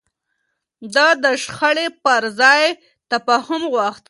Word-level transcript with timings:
ده 0.93 1.07
د 1.23 1.25
شخړې 1.43 1.87
پر 2.03 2.23
ځای 2.39 2.63
تفاهم 3.11 3.61
غوښت. 3.73 3.99